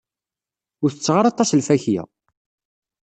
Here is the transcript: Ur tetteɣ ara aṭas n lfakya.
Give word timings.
Ur 0.83 0.89
tetteɣ 0.91 1.15
ara 1.17 1.29
aṭas 1.31 1.49
n 1.53 1.57
lfakya. 1.61 2.03